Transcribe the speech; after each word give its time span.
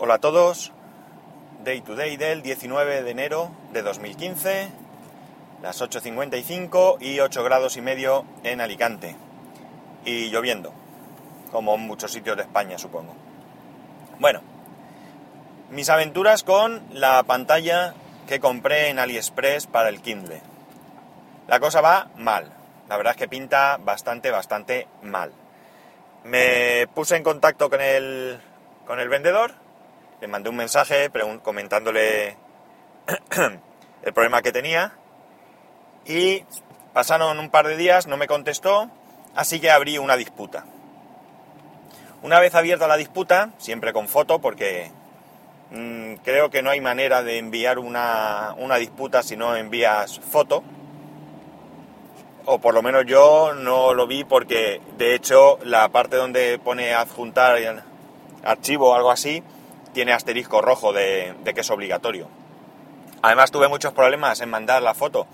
Hola 0.00 0.14
a 0.14 0.18
todos. 0.20 0.70
Day 1.64 1.80
to 1.80 1.96
day 1.96 2.16
del 2.16 2.40
19 2.40 3.02
de 3.02 3.10
enero 3.10 3.50
de 3.72 3.82
2015, 3.82 4.68
las 5.60 5.82
8.55 5.82 6.98
y 7.00 7.18
8 7.18 7.42
grados 7.42 7.76
y 7.76 7.80
medio 7.80 8.24
en 8.44 8.60
Alicante. 8.60 9.16
Y 10.04 10.30
lloviendo, 10.30 10.72
como 11.50 11.74
en 11.74 11.80
muchos 11.80 12.12
sitios 12.12 12.36
de 12.36 12.44
España, 12.44 12.78
supongo. 12.78 13.12
Bueno, 14.20 14.40
mis 15.70 15.90
aventuras 15.90 16.44
con 16.44 16.80
la 16.92 17.24
pantalla 17.24 17.94
que 18.28 18.38
compré 18.38 18.90
en 18.90 19.00
AliExpress 19.00 19.66
para 19.66 19.88
el 19.88 20.00
Kindle. 20.00 20.40
La 21.48 21.58
cosa 21.58 21.80
va 21.80 22.06
mal. 22.16 22.52
La 22.88 22.96
verdad 22.96 23.14
es 23.14 23.18
que 23.18 23.26
pinta 23.26 23.78
bastante, 23.78 24.30
bastante 24.30 24.86
mal. 25.02 25.32
Me 26.22 26.86
puse 26.94 27.16
en 27.16 27.24
contacto 27.24 27.68
con 27.68 27.80
el, 27.80 28.38
con 28.86 29.00
el 29.00 29.08
vendedor, 29.08 29.54
le 30.20 30.28
mandé 30.28 30.50
un 30.50 30.56
mensaje 30.56 31.10
comentándole 31.42 32.36
el 34.02 34.12
problema 34.12 34.42
que 34.42 34.52
tenía 34.52 34.92
y 36.04 36.44
pasaron 36.92 37.38
un 37.38 37.50
par 37.50 37.66
de 37.66 37.76
días, 37.76 38.06
no 38.06 38.16
me 38.16 38.26
contestó, 38.26 38.90
así 39.34 39.60
que 39.60 39.70
abrí 39.70 39.98
una 39.98 40.16
disputa. 40.16 40.64
Una 42.22 42.40
vez 42.40 42.54
abierta 42.54 42.88
la 42.88 42.96
disputa, 42.96 43.50
siempre 43.58 43.92
con 43.92 44.08
foto, 44.08 44.40
porque 44.40 44.90
mmm, 45.70 46.14
creo 46.24 46.50
que 46.50 46.62
no 46.62 46.70
hay 46.70 46.80
manera 46.80 47.22
de 47.22 47.38
enviar 47.38 47.78
una, 47.78 48.54
una 48.58 48.76
disputa 48.76 49.22
si 49.22 49.36
no 49.36 49.54
envías 49.54 50.18
foto, 50.18 50.64
o 52.46 52.58
por 52.58 52.74
lo 52.74 52.82
menos 52.82 53.04
yo 53.06 53.52
no 53.54 53.92
lo 53.92 54.06
vi 54.06 54.24
porque 54.24 54.80
de 54.96 55.14
hecho 55.14 55.58
la 55.64 55.90
parte 55.90 56.16
donde 56.16 56.58
pone 56.58 56.94
adjuntar 56.94 57.84
archivo 58.42 58.90
o 58.90 58.94
algo 58.94 59.10
así 59.10 59.42
tiene 59.92 60.12
asterisco 60.12 60.60
rojo 60.60 60.92
de, 60.92 61.34
que 61.44 61.60
es 61.60 61.70
obligatorio. 61.70 62.28
Además 63.22 63.50
tuve 63.50 63.68
muchos 63.68 63.92
problemas 63.92 64.40
en 64.40 64.50
mandar 64.50 64.82
la 64.82 64.94
foto 64.94 65.26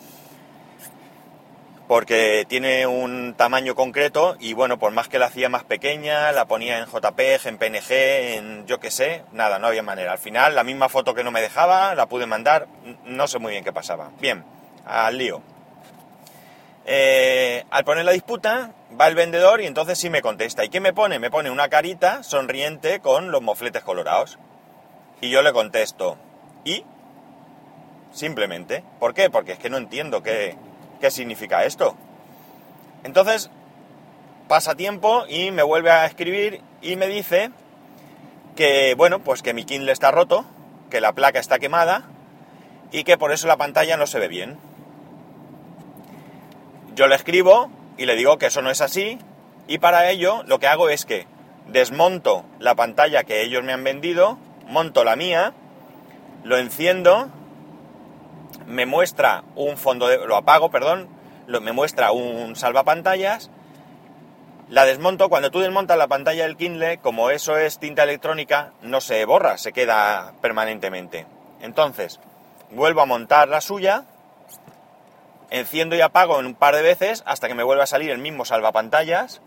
porque 1.86 2.46
tiene 2.48 2.86
un 2.86 3.34
tamaño 3.36 3.74
concreto 3.74 4.36
y 4.40 4.54
bueno, 4.54 4.78
por 4.78 4.92
más 4.92 5.08
que 5.08 5.18
la 5.18 5.26
hacía 5.26 5.50
más 5.50 5.64
pequeña, 5.64 6.32
la 6.32 6.46
ponía 6.46 6.78
en 6.78 6.86
JPEG, 6.86 7.46
en 7.46 7.58
PNG, 7.58 7.90
en 7.90 8.66
yo 8.66 8.80
qué 8.80 8.90
sé, 8.90 9.22
nada, 9.32 9.58
no 9.58 9.66
había 9.66 9.82
manera. 9.82 10.12
Al 10.12 10.18
final 10.18 10.54
la 10.54 10.64
misma 10.64 10.88
foto 10.88 11.14
que 11.14 11.22
no 11.22 11.30
me 11.30 11.42
dejaba, 11.42 11.94
la 11.94 12.06
pude 12.06 12.24
mandar, 12.24 12.68
no 13.04 13.28
sé 13.28 13.38
muy 13.38 13.52
bien 13.52 13.64
qué 13.64 13.72
pasaba. 13.72 14.10
Bien, 14.18 14.44
al 14.86 15.18
lío. 15.18 15.42
Eh, 16.86 17.64
al 17.70 17.84
poner 17.84 18.04
la 18.04 18.12
disputa, 18.12 18.72
va 19.00 19.08
el 19.08 19.14
vendedor 19.14 19.60
y 19.60 19.66
entonces 19.66 19.98
sí 19.98 20.10
me 20.10 20.22
contesta. 20.22 20.64
¿Y 20.64 20.68
qué 20.68 20.80
me 20.80 20.92
pone? 20.92 21.18
Me 21.18 21.30
pone 21.30 21.50
una 21.50 21.68
carita 21.68 22.22
sonriente 22.22 23.00
con 23.00 23.30
los 23.30 23.42
mofletes 23.42 23.82
colorados. 23.82 24.38
Y 25.20 25.30
yo 25.30 25.42
le 25.42 25.52
contesto. 25.52 26.16
¿Y? 26.64 26.84
Simplemente. 28.12 28.84
¿Por 29.00 29.14
qué? 29.14 29.30
Porque 29.30 29.52
es 29.52 29.58
que 29.58 29.70
no 29.70 29.76
entiendo 29.76 30.22
qué, 30.22 30.56
qué 31.00 31.10
significa 31.10 31.64
esto. 31.64 31.96
Entonces, 33.02 33.50
pasa 34.48 34.74
tiempo 34.74 35.24
y 35.28 35.50
me 35.50 35.62
vuelve 35.62 35.90
a 35.90 36.06
escribir 36.06 36.60
y 36.80 36.96
me 36.96 37.06
dice 37.06 37.50
que, 38.56 38.94
bueno, 38.96 39.20
pues 39.20 39.42
que 39.42 39.54
mi 39.54 39.64
Kindle 39.64 39.92
está 39.92 40.10
roto, 40.10 40.44
que 40.90 41.00
la 41.00 41.12
placa 41.12 41.38
está 41.38 41.58
quemada 41.58 42.04
y 42.92 43.04
que 43.04 43.18
por 43.18 43.32
eso 43.32 43.48
la 43.48 43.56
pantalla 43.56 43.96
no 43.96 44.06
se 44.06 44.18
ve 44.18 44.28
bien. 44.28 44.58
Yo 46.94 47.08
le 47.08 47.16
escribo 47.16 47.70
y 47.96 48.06
le 48.06 48.16
digo 48.16 48.38
que 48.38 48.46
eso 48.46 48.62
no 48.62 48.70
es 48.70 48.80
así 48.80 49.18
y 49.66 49.78
para 49.78 50.10
ello 50.10 50.42
lo 50.46 50.58
que 50.58 50.66
hago 50.66 50.88
es 50.88 51.04
que 51.04 51.26
desmonto 51.68 52.44
la 52.58 52.74
pantalla 52.74 53.24
que 53.24 53.42
ellos 53.42 53.64
me 53.64 53.72
han 53.72 53.84
vendido, 53.84 54.38
monto 54.66 55.04
la 55.04 55.16
mía, 55.16 55.54
lo 56.42 56.58
enciendo, 56.58 57.28
me 58.66 58.86
muestra 58.86 59.44
un 59.56 59.76
fondo 59.76 60.08
de... 60.08 60.18
lo 60.26 60.36
apago, 60.36 60.70
perdón, 60.70 61.08
me 61.46 61.72
muestra 61.72 62.12
un 62.12 62.56
salvapantallas, 62.56 63.50
la 64.70 64.86
desmonto, 64.86 65.28
cuando 65.28 65.50
tú 65.50 65.60
desmontas 65.60 65.98
la 65.98 66.08
pantalla 66.08 66.44
del 66.44 66.56
Kindle, 66.56 66.98
como 66.98 67.30
eso 67.30 67.58
es 67.58 67.78
tinta 67.78 68.02
electrónica, 68.02 68.72
no 68.80 69.00
se 69.02 69.24
borra, 69.26 69.58
se 69.58 69.72
queda 69.72 70.32
permanentemente. 70.40 71.26
Entonces, 71.60 72.18
vuelvo 72.70 73.02
a 73.02 73.06
montar 73.06 73.48
la 73.48 73.60
suya, 73.60 74.04
enciendo 75.50 75.96
y 75.96 76.00
apago 76.00 76.40
en 76.40 76.46
un 76.46 76.54
par 76.54 76.74
de 76.74 76.82
veces 76.82 77.22
hasta 77.26 77.48
que 77.48 77.54
me 77.54 77.62
vuelva 77.62 77.84
a 77.84 77.88
salir 77.88 78.10
el 78.10 78.18
mismo 78.18 78.44
salvapantallas, 78.44 79.40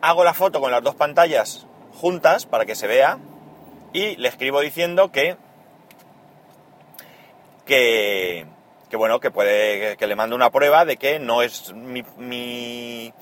hago 0.00 0.24
la 0.24 0.34
foto 0.34 0.60
con 0.60 0.70
las 0.70 0.82
dos 0.82 0.94
pantallas 0.94 1.66
juntas 1.94 2.46
para 2.46 2.66
que 2.66 2.74
se 2.74 2.86
vea 2.86 3.18
y 3.92 4.16
le 4.16 4.28
escribo 4.28 4.60
diciendo 4.60 5.12
que 5.12 5.36
que, 7.64 8.46
que 8.90 8.96
bueno 8.96 9.20
que 9.20 9.30
puede 9.30 9.96
que 9.96 10.06
le 10.06 10.16
mando 10.16 10.36
una 10.36 10.50
prueba 10.50 10.84
de 10.84 10.96
que 10.96 11.18
no 11.18 11.42
es 11.42 11.72
mi, 11.72 12.04
mi 12.18 13.14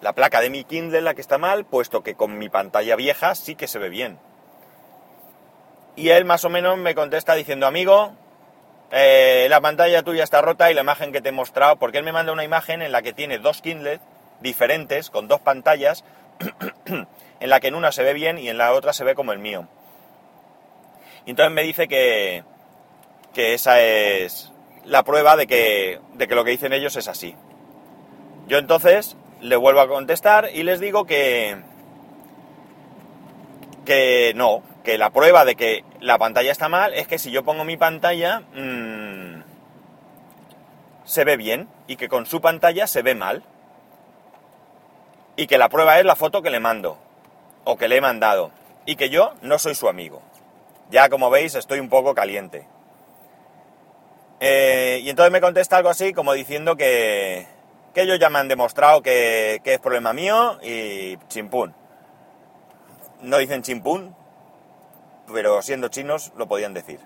la 0.00 0.12
placa 0.12 0.40
de 0.40 0.50
mi 0.50 0.64
Kindle 0.64 1.00
la 1.00 1.14
que 1.14 1.22
está 1.22 1.38
mal 1.38 1.64
puesto 1.64 2.02
que 2.02 2.14
con 2.14 2.38
mi 2.38 2.48
pantalla 2.48 2.94
vieja 2.94 3.34
sí 3.34 3.56
que 3.56 3.66
se 3.66 3.78
ve 3.78 3.88
bien. 3.88 4.18
Y 5.96 6.10
él 6.10 6.24
más 6.24 6.44
o 6.44 6.50
menos 6.50 6.76
me 6.76 6.94
contesta 6.94 7.34
diciendo 7.34 7.66
amigo 7.66 8.12
eh, 8.96 9.48
la 9.50 9.60
pantalla 9.60 10.04
tuya 10.04 10.22
está 10.22 10.40
rota 10.40 10.70
y 10.70 10.74
la 10.74 10.82
imagen 10.82 11.10
que 11.10 11.20
te 11.20 11.30
he 11.30 11.32
mostrado, 11.32 11.74
porque 11.76 11.98
él 11.98 12.04
me 12.04 12.12
manda 12.12 12.32
una 12.32 12.44
imagen 12.44 12.80
en 12.80 12.92
la 12.92 13.02
que 13.02 13.12
tiene 13.12 13.38
dos 13.38 13.60
Kindle 13.60 13.98
diferentes, 14.40 15.10
con 15.10 15.26
dos 15.26 15.40
pantallas, 15.40 16.04
en 16.86 17.50
la 17.50 17.58
que 17.58 17.66
en 17.66 17.74
una 17.74 17.90
se 17.90 18.04
ve 18.04 18.12
bien 18.12 18.38
y 18.38 18.48
en 18.48 18.56
la 18.56 18.72
otra 18.72 18.92
se 18.92 19.02
ve 19.02 19.16
como 19.16 19.32
el 19.32 19.40
mío. 19.40 19.66
Y 21.26 21.30
entonces 21.30 21.52
me 21.52 21.64
dice 21.64 21.88
que, 21.88 22.44
que 23.32 23.54
esa 23.54 23.80
es 23.80 24.52
la 24.84 25.02
prueba 25.02 25.36
de 25.36 25.48
que, 25.48 25.98
de 26.12 26.28
que 26.28 26.34
lo 26.36 26.44
que 26.44 26.52
dicen 26.52 26.72
ellos 26.72 26.94
es 26.94 27.08
así. 27.08 27.34
Yo 28.46 28.58
entonces 28.58 29.16
le 29.40 29.56
vuelvo 29.56 29.80
a 29.80 29.88
contestar 29.88 30.50
y 30.54 30.62
les 30.62 30.78
digo 30.78 31.04
que, 31.04 31.56
que 33.84 34.34
no, 34.36 34.62
que 34.84 34.98
la 34.98 35.10
prueba 35.10 35.44
de 35.44 35.56
que 35.56 35.82
la 36.04 36.18
pantalla 36.18 36.52
está 36.52 36.68
mal 36.68 36.92
es 36.92 37.08
que 37.08 37.18
si 37.18 37.30
yo 37.30 37.44
pongo 37.44 37.64
mi 37.64 37.78
pantalla 37.78 38.40
mmm, 38.40 39.42
se 41.04 41.24
ve 41.24 41.38
bien 41.38 41.66
y 41.86 41.96
que 41.96 42.08
con 42.08 42.26
su 42.26 42.42
pantalla 42.42 42.86
se 42.86 43.02
ve 43.02 43.14
mal. 43.14 43.42
Y 45.36 45.46
que 45.46 45.58
la 45.58 45.68
prueba 45.68 45.98
es 45.98 46.04
la 46.04 46.14
foto 46.14 46.42
que 46.42 46.50
le 46.50 46.60
mando 46.60 46.98
o 47.64 47.76
que 47.76 47.88
le 47.88 47.96
he 47.96 48.00
mandado 48.00 48.52
y 48.86 48.96
que 48.96 49.08
yo 49.08 49.32
no 49.40 49.58
soy 49.58 49.74
su 49.74 49.88
amigo. 49.88 50.22
Ya 50.90 51.08
como 51.08 51.30
veis 51.30 51.54
estoy 51.54 51.80
un 51.80 51.88
poco 51.88 52.14
caliente. 52.14 52.68
Eh, 54.40 55.00
y 55.02 55.08
entonces 55.08 55.32
me 55.32 55.40
contesta 55.40 55.78
algo 55.78 55.88
así 55.88 56.12
como 56.12 56.34
diciendo 56.34 56.76
que, 56.76 57.46
que 57.94 58.02
ellos 58.02 58.18
ya 58.18 58.28
me 58.28 58.38
han 58.38 58.48
demostrado 58.48 59.00
que, 59.02 59.60
que 59.64 59.74
es 59.74 59.80
problema 59.80 60.12
mío 60.12 60.58
y 60.62 61.16
chimpún. 61.28 61.74
No 63.22 63.38
dicen 63.38 63.62
chimpún, 63.62 64.14
pero 65.32 65.62
siendo 65.62 65.88
chinos 65.88 66.32
lo 66.36 66.46
podían 66.46 66.74
decir. 66.74 67.00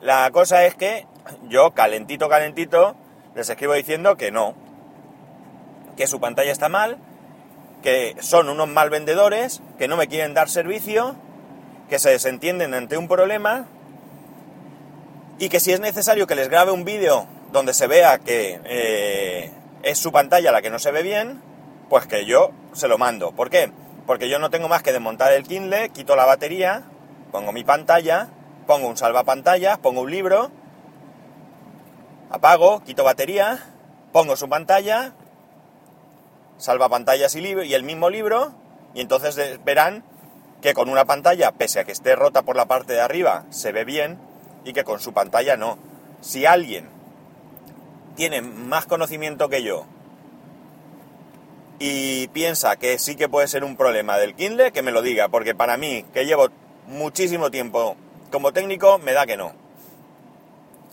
La 0.00 0.30
cosa 0.30 0.64
es 0.64 0.74
que 0.74 1.06
yo, 1.48 1.72
calentito, 1.72 2.28
calentito, 2.28 2.94
les 3.34 3.48
escribo 3.48 3.72
diciendo 3.74 4.16
que 4.16 4.30
no, 4.30 4.54
que 5.96 6.06
su 6.06 6.20
pantalla 6.20 6.52
está 6.52 6.68
mal, 6.68 6.98
que 7.82 8.16
son 8.20 8.48
unos 8.48 8.68
mal 8.68 8.90
vendedores, 8.90 9.62
que 9.78 9.88
no 9.88 9.96
me 9.96 10.08
quieren 10.08 10.34
dar 10.34 10.48
servicio, 10.48 11.16
que 11.88 11.98
se 11.98 12.10
desentienden 12.10 12.74
ante 12.74 12.96
un 12.96 13.08
problema 13.08 13.66
y 15.38 15.48
que 15.48 15.60
si 15.60 15.72
es 15.72 15.80
necesario 15.80 16.26
que 16.26 16.34
les 16.34 16.48
grabe 16.48 16.70
un 16.70 16.84
vídeo 16.84 17.26
donde 17.52 17.74
se 17.74 17.86
vea 17.86 18.18
que 18.18 18.60
eh, 18.64 19.52
es 19.82 19.98
su 19.98 20.12
pantalla 20.12 20.52
la 20.52 20.62
que 20.62 20.70
no 20.70 20.78
se 20.78 20.90
ve 20.90 21.02
bien, 21.02 21.40
pues 21.88 22.06
que 22.06 22.24
yo 22.24 22.50
se 22.72 22.88
lo 22.88 22.98
mando. 22.98 23.32
¿Por 23.32 23.50
qué? 23.50 23.70
Porque 24.06 24.28
yo 24.28 24.38
no 24.38 24.50
tengo 24.50 24.68
más 24.68 24.82
que 24.82 24.92
desmontar 24.92 25.32
el 25.32 25.44
Kindle, 25.44 25.90
quito 25.90 26.16
la 26.16 26.24
batería, 26.24 26.84
pongo 27.34 27.50
mi 27.50 27.64
pantalla, 27.64 28.28
pongo 28.64 28.86
un 28.86 28.96
salvapantallas, 28.96 29.78
pongo 29.78 30.02
un 30.02 30.10
libro, 30.12 30.52
apago, 32.30 32.84
quito 32.84 33.02
batería, 33.02 33.58
pongo 34.12 34.36
su 34.36 34.48
pantalla, 34.48 35.14
salvapantallas 36.58 37.34
y, 37.34 37.40
y 37.40 37.74
el 37.74 37.82
mismo 37.82 38.08
libro, 38.08 38.54
y 38.94 39.00
entonces 39.00 39.58
verán 39.64 40.04
que 40.62 40.74
con 40.74 40.88
una 40.88 41.06
pantalla, 41.06 41.50
pese 41.50 41.80
a 41.80 41.84
que 41.84 41.90
esté 41.90 42.14
rota 42.14 42.42
por 42.42 42.54
la 42.54 42.66
parte 42.66 42.92
de 42.92 43.00
arriba, 43.00 43.46
se 43.50 43.72
ve 43.72 43.84
bien, 43.84 44.16
y 44.64 44.72
que 44.72 44.84
con 44.84 45.00
su 45.00 45.12
pantalla 45.12 45.56
no. 45.56 45.76
Si 46.20 46.46
alguien 46.46 46.88
tiene 48.14 48.42
más 48.42 48.86
conocimiento 48.86 49.48
que 49.48 49.64
yo 49.64 49.86
y 51.80 52.28
piensa 52.28 52.76
que 52.76 52.96
sí 53.00 53.16
que 53.16 53.28
puede 53.28 53.48
ser 53.48 53.64
un 53.64 53.76
problema 53.76 54.18
del 54.18 54.36
Kindle, 54.36 54.70
que 54.70 54.82
me 54.82 54.92
lo 54.92 55.02
diga, 55.02 55.30
porque 55.30 55.56
para 55.56 55.76
mí, 55.76 56.04
que 56.14 56.26
llevo 56.26 56.50
muchísimo 56.86 57.50
tiempo 57.50 57.96
como 58.30 58.52
técnico, 58.52 58.98
me 58.98 59.12
da 59.12 59.26
que 59.26 59.36
no. 59.36 59.52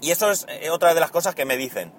Y 0.02 0.12
eso 0.12 0.32
es 0.32 0.46
eh, 0.50 0.70
otra 0.70 0.94
de 0.94 1.00
las 1.00 1.12
cosas 1.12 1.36
que 1.36 1.46
me 1.46 1.58
dicen, 1.58 1.92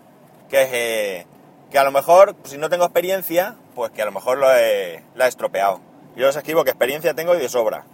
que, 0.49 0.69
eh, 0.73 1.27
que 1.71 1.79
a 1.79 1.85
lo 1.85 1.93
mejor, 1.93 2.37
si 2.45 2.59
no 2.59 2.69
tengo 2.69 2.85
experiencia, 2.85 3.57
pues 3.75 3.91
que 3.93 4.03
a 4.03 4.05
lo 4.05 4.13
mejor 4.13 4.39
lo 4.39 4.53
he, 4.53 5.03
la 5.15 5.27
he 5.27 5.29
estropeado. 5.29 5.81
Yo 6.17 6.27
les 6.27 6.37
escribo 6.37 6.65
que 6.65 6.71
experiencia 6.71 7.15
tengo 7.15 7.35
y 7.35 7.39
de 7.39 7.49
sobra. 7.49 7.85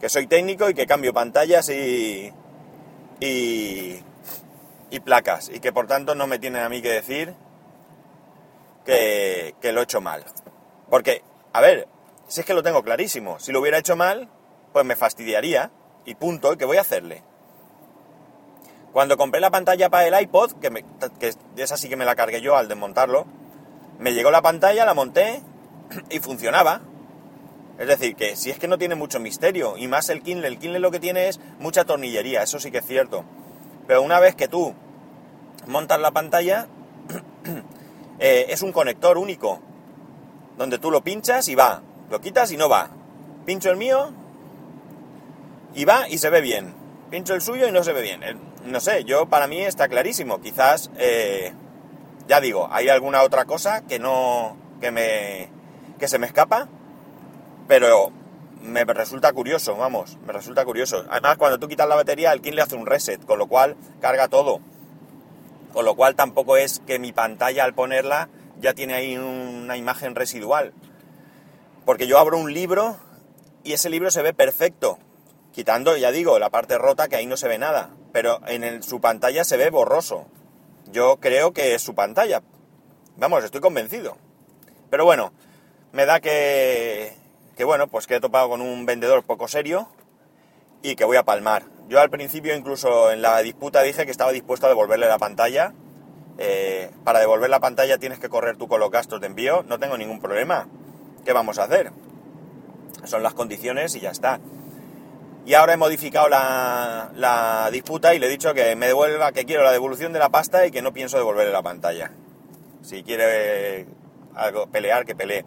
que 0.00 0.08
soy 0.08 0.26
técnico 0.26 0.70
y 0.70 0.74
que 0.74 0.86
cambio 0.86 1.12
pantallas 1.12 1.68
y, 1.68 2.32
y, 3.20 4.02
y 4.90 5.00
placas 5.00 5.50
y 5.52 5.60
que 5.60 5.72
por 5.72 5.86
tanto 5.86 6.14
no 6.14 6.26
me 6.26 6.38
tienen 6.38 6.62
a 6.62 6.68
mí 6.68 6.80
que 6.80 6.90
decir 6.90 7.34
que, 8.86 9.54
que 9.60 9.72
lo 9.72 9.80
he 9.80 9.84
hecho 9.84 10.00
mal. 10.00 10.24
Porque, 10.88 11.22
a 11.52 11.60
ver, 11.60 11.88
si 12.28 12.40
es 12.40 12.46
que 12.46 12.54
lo 12.54 12.62
tengo 12.62 12.82
clarísimo, 12.82 13.38
si 13.38 13.52
lo 13.52 13.60
hubiera 13.60 13.78
hecho 13.78 13.96
mal, 13.96 14.28
pues 14.78 14.86
me 14.86 14.94
fastidiaría 14.94 15.72
y 16.04 16.14
punto, 16.14 16.52
¿y 16.52 16.56
qué 16.56 16.64
voy 16.64 16.76
a 16.76 16.82
hacerle? 16.82 17.24
Cuando 18.92 19.16
compré 19.16 19.40
la 19.40 19.50
pantalla 19.50 19.90
para 19.90 20.06
el 20.06 20.22
iPod, 20.22 20.52
que, 20.60 20.70
me, 20.70 20.84
que 21.18 21.32
que 21.88 21.96
me 21.96 22.04
la 22.04 22.14
cargué 22.14 22.40
yo 22.40 22.56
al 22.56 22.68
desmontarlo, 22.68 23.26
me 23.98 24.14
llegó 24.14 24.30
la 24.30 24.40
pantalla, 24.40 24.84
la 24.84 24.94
monté 24.94 25.42
y 26.10 26.20
funcionaba. 26.20 26.82
Es 27.76 27.88
decir, 27.88 28.14
que 28.14 28.36
si 28.36 28.50
es 28.50 28.60
que 28.60 28.68
no 28.68 28.78
tiene 28.78 28.94
mucho 28.94 29.18
misterio, 29.18 29.76
y 29.76 29.88
más 29.88 30.10
el 30.10 30.22
Kindle, 30.22 30.46
el 30.46 30.60
Kindle 30.60 30.78
lo 30.78 30.92
que 30.92 31.00
tiene 31.00 31.26
es 31.26 31.40
mucha 31.58 31.84
tornillería, 31.84 32.44
eso 32.44 32.60
sí 32.60 32.70
que 32.70 32.78
es 32.78 32.86
cierto. 32.86 33.24
Pero 33.88 34.02
una 34.02 34.20
vez 34.20 34.36
que 34.36 34.46
tú 34.46 34.76
montas 35.66 35.98
la 35.98 36.12
pantalla, 36.12 36.68
eh, 38.20 38.46
es 38.50 38.62
un 38.62 38.70
conector 38.70 39.18
único, 39.18 39.58
donde 40.56 40.78
tú 40.78 40.92
lo 40.92 41.02
pinchas 41.02 41.48
y 41.48 41.56
va, 41.56 41.82
lo 42.10 42.20
quitas 42.20 42.52
y 42.52 42.56
no 42.56 42.68
va. 42.68 42.90
Pincho 43.44 43.72
el 43.72 43.76
mío 43.76 44.12
y 45.78 45.84
va 45.84 46.08
y 46.08 46.18
se 46.18 46.28
ve 46.28 46.40
bien. 46.40 46.74
Pincho 47.08 47.34
el 47.34 47.40
suyo 47.40 47.68
y 47.68 47.72
no 47.72 47.84
se 47.84 47.92
ve 47.92 48.02
bien. 48.02 48.20
No 48.64 48.80
sé, 48.80 49.04
yo 49.04 49.26
para 49.28 49.46
mí 49.46 49.60
está 49.60 49.86
clarísimo. 49.86 50.40
Quizás, 50.40 50.90
eh, 50.98 51.52
ya 52.26 52.40
digo, 52.40 52.68
hay 52.72 52.88
alguna 52.88 53.22
otra 53.22 53.44
cosa 53.44 53.86
que 53.86 54.00
no, 54.00 54.56
que 54.80 54.90
me, 54.90 55.48
que 56.00 56.08
se 56.08 56.18
me 56.18 56.26
escapa, 56.26 56.66
pero 57.68 58.10
me 58.60 58.84
resulta 58.84 59.32
curioso, 59.32 59.76
vamos, 59.76 60.18
me 60.26 60.32
resulta 60.32 60.64
curioso. 60.64 61.04
Además, 61.10 61.36
cuando 61.36 61.60
tú 61.60 61.68
quitas 61.68 61.88
la 61.88 61.94
batería, 61.94 62.32
el 62.32 62.40
King 62.40 62.54
le 62.54 62.62
hace 62.62 62.74
un 62.74 62.84
reset, 62.84 63.24
con 63.24 63.38
lo 63.38 63.46
cual 63.46 63.76
carga 64.00 64.26
todo. 64.26 64.58
Con 65.72 65.84
lo 65.84 65.94
cual 65.94 66.16
tampoco 66.16 66.56
es 66.56 66.82
que 66.88 66.98
mi 66.98 67.12
pantalla 67.12 67.62
al 67.62 67.74
ponerla 67.74 68.28
ya 68.60 68.74
tiene 68.74 68.94
ahí 68.94 69.16
una 69.16 69.76
imagen 69.76 70.16
residual. 70.16 70.72
Porque 71.84 72.08
yo 72.08 72.18
abro 72.18 72.36
un 72.36 72.52
libro 72.52 72.96
y 73.62 73.74
ese 73.74 73.90
libro 73.90 74.10
se 74.10 74.22
ve 74.22 74.34
perfecto. 74.34 74.98
Quitando, 75.52 75.96
ya 75.96 76.10
digo, 76.10 76.38
la 76.38 76.50
parte 76.50 76.78
rota 76.78 77.08
que 77.08 77.16
ahí 77.16 77.26
no 77.26 77.36
se 77.36 77.48
ve 77.48 77.58
nada. 77.58 77.90
Pero 78.12 78.40
en 78.46 78.82
su 78.82 79.00
pantalla 79.00 79.44
se 79.44 79.56
ve 79.56 79.70
borroso. 79.70 80.26
Yo 80.90 81.18
creo 81.20 81.52
que 81.52 81.74
es 81.74 81.82
su 81.82 81.94
pantalla. 81.94 82.42
Vamos, 83.16 83.44
estoy 83.44 83.60
convencido. 83.60 84.16
Pero 84.90 85.04
bueno, 85.04 85.32
me 85.92 86.06
da 86.06 86.20
que, 86.20 87.12
que 87.56 87.64
bueno, 87.64 87.88
pues 87.88 88.06
que 88.06 88.16
he 88.16 88.20
topado 88.20 88.48
con 88.48 88.60
un 88.60 88.86
vendedor 88.86 89.24
poco 89.24 89.48
serio 89.48 89.88
y 90.82 90.94
que 90.94 91.04
voy 91.04 91.16
a 91.16 91.24
palmar. 91.24 91.64
Yo 91.88 92.00
al 92.00 92.10
principio 92.10 92.54
incluso 92.54 93.10
en 93.10 93.22
la 93.22 93.38
disputa 93.42 93.82
dije 93.82 94.04
que 94.04 94.10
estaba 94.10 94.32
dispuesto 94.32 94.66
a 94.66 94.68
devolverle 94.68 95.08
la 95.08 95.18
pantalla. 95.18 95.72
Eh, 96.38 96.90
para 97.02 97.18
devolver 97.18 97.50
la 97.50 97.58
pantalla 97.58 97.98
tienes 97.98 98.20
que 98.20 98.28
correr 98.28 98.56
tú 98.56 98.68
con 98.68 98.80
los 98.80 98.90
gastos 98.90 99.20
de 99.20 99.26
envío. 99.26 99.64
No 99.64 99.78
tengo 99.78 99.96
ningún 99.98 100.20
problema. 100.20 100.68
¿Qué 101.24 101.32
vamos 101.32 101.58
a 101.58 101.64
hacer? 101.64 101.90
Son 103.04 103.22
las 103.22 103.34
condiciones 103.34 103.94
y 103.96 104.00
ya 104.00 104.10
está. 104.10 104.40
Y 105.48 105.54
ahora 105.54 105.72
he 105.72 105.76
modificado 105.78 106.28
la, 106.28 107.10
la, 107.14 107.70
disputa 107.72 108.14
y 108.14 108.18
le 108.18 108.26
he 108.26 108.28
dicho 108.28 108.52
que 108.52 108.76
me 108.76 108.86
devuelva, 108.86 109.32
que 109.32 109.46
quiero 109.46 109.62
la 109.62 109.72
devolución 109.72 110.12
de 110.12 110.18
la 110.18 110.28
pasta 110.28 110.66
y 110.66 110.70
que 110.70 110.82
no 110.82 110.92
pienso 110.92 111.16
devolverle 111.16 111.54
la 111.54 111.62
pantalla. 111.62 112.10
Si 112.82 113.02
quiere 113.02 113.86
algo, 114.34 114.66
pelear, 114.66 115.06
que 115.06 115.14
pelee. 115.14 115.46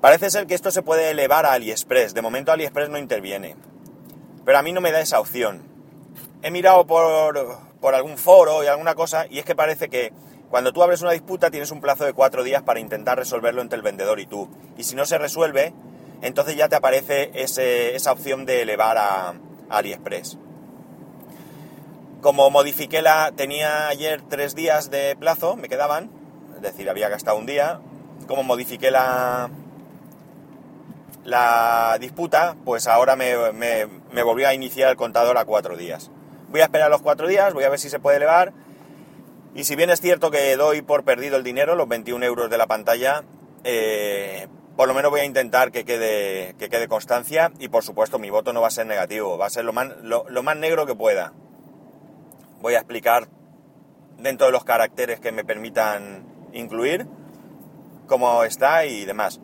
Parece 0.00 0.30
ser 0.32 0.48
que 0.48 0.56
esto 0.56 0.72
se 0.72 0.82
puede 0.82 1.10
elevar 1.10 1.46
a 1.46 1.52
AliExpress. 1.52 2.12
De 2.12 2.22
momento 2.22 2.50
AliExpress 2.50 2.88
no 2.88 2.98
interviene. 2.98 3.54
Pero 4.44 4.58
a 4.58 4.62
mí 4.62 4.72
no 4.72 4.80
me 4.80 4.90
da 4.90 4.98
esa 4.98 5.20
opción. 5.20 5.62
He 6.42 6.50
mirado 6.50 6.84
por, 6.84 7.60
por 7.80 7.94
algún 7.94 8.18
foro 8.18 8.64
y 8.64 8.66
alguna 8.66 8.96
cosa 8.96 9.26
y 9.30 9.38
es 9.38 9.44
que 9.44 9.54
parece 9.54 9.88
que 9.88 10.12
cuando 10.50 10.72
tú 10.72 10.82
abres 10.82 11.02
una 11.02 11.12
disputa 11.12 11.52
tienes 11.52 11.70
un 11.70 11.80
plazo 11.80 12.04
de 12.04 12.14
cuatro 12.14 12.42
días 12.42 12.64
para 12.64 12.80
intentar 12.80 13.16
resolverlo 13.16 13.62
entre 13.62 13.76
el 13.76 13.82
vendedor 13.82 14.18
y 14.18 14.26
tú. 14.26 14.48
Y 14.76 14.82
si 14.82 14.96
no 14.96 15.06
se 15.06 15.18
resuelve, 15.18 15.72
entonces 16.24 16.56
ya 16.56 16.70
te 16.70 16.76
aparece 16.76 17.30
esa 17.34 18.10
opción 18.10 18.46
de 18.46 18.62
elevar 18.62 18.96
a, 18.96 19.34
AliExpress. 19.68 20.38
Como 22.22 22.50
modifiqué 22.50 23.02
la... 23.02 23.32
tenía 23.36 23.88
ayer 23.88 24.22
tres 24.22 24.54
días 24.54 24.90
de 24.90 25.16
plazo, 25.16 25.56
me 25.56 25.68
quedaban, 25.68 26.10
es 26.56 26.62
decir, 26.62 26.88
había 26.88 27.10
gastado 27.10 27.36
un 27.36 27.44
día, 27.44 27.80
como 28.26 28.42
modifiqué 28.42 28.90
la, 28.90 29.50
la 31.24 31.98
disputa, 32.00 32.56
pues 32.64 32.86
ahora 32.86 33.16
me, 33.16 33.52
me, 33.52 34.22
volvió 34.22 34.48
a 34.48 34.54
iniciar 34.54 34.90
el 34.90 34.96
contador 34.96 35.36
a 35.36 35.44
cuatro 35.44 35.76
días. 35.76 36.10
Voy 36.48 36.62
a 36.62 36.64
esperar 36.64 36.90
los 36.90 37.02
cuatro 37.02 37.28
días, 37.28 37.52
voy 37.52 37.64
a 37.64 37.68
ver 37.68 37.78
si 37.78 37.90
se 37.90 37.98
puede 37.98 38.16
elevar. 38.16 38.54
Y 39.54 39.64
si 39.64 39.76
bien 39.76 39.90
es 39.90 40.00
cierto 40.00 40.30
que 40.30 40.56
doy 40.56 40.80
por 40.80 41.04
perdido 41.04 41.36
el 41.36 41.44
dinero, 41.44 41.74
los 41.74 41.86
21 41.86 42.24
euros 42.24 42.48
de 42.48 42.56
la 42.56 42.66
pantalla, 42.66 43.24
eh, 43.62 44.48
por 44.76 44.88
lo 44.88 44.94
menos 44.94 45.10
voy 45.10 45.20
a 45.20 45.24
intentar 45.24 45.70
que 45.70 45.84
quede, 45.84 46.54
que 46.58 46.68
quede 46.68 46.88
constancia 46.88 47.52
y 47.58 47.68
por 47.68 47.84
supuesto 47.84 48.18
mi 48.18 48.30
voto 48.30 48.52
no 48.52 48.60
va 48.60 48.68
a 48.68 48.72
ser 48.72 48.86
negativo, 48.86 49.38
va 49.38 49.46
a 49.46 49.50
ser 49.50 49.64
lo 49.64 49.72
más, 49.72 49.88
lo, 50.02 50.42
más 50.42 50.56
negro 50.56 50.86
que 50.86 50.94
pueda. 50.94 51.32
Voy 52.60 52.74
a 52.74 52.78
explicar 52.78 53.28
dentro 54.18 54.46
de 54.46 54.52
los 54.52 54.64
caracteres 54.64 55.20
que 55.20 55.32
me 55.32 55.44
permitan 55.44 56.26
incluir 56.52 57.06
cómo 58.06 58.42
está 58.42 58.84
y 58.86 59.04
demás. 59.04 59.40